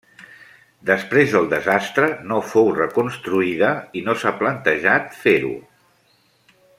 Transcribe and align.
Després 0.89 1.33
del 1.35 1.43
desastre, 1.51 2.07
no 2.31 2.39
fou 2.55 2.71
reconstruïda 2.79 3.69
i 4.01 4.05
no 4.09 4.19
s'ha 4.23 4.35
plantejat 4.43 5.17
fer-ho. 5.27 5.53